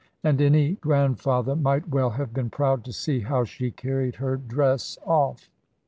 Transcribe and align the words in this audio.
And 0.23 0.41
any 0.41 0.77
grandfather 0.77 1.55
might 1.55 1.89
well 1.89 2.09
have 2.09 2.33
been 2.33 2.49
proud 2.49 2.83
to 2.85 2.91
see 2.91 3.19
how 3.19 3.43
she 3.43 3.69
carried 3.69 4.15
her 4.15 4.35
dress 4.35 4.97
off. 5.05 5.47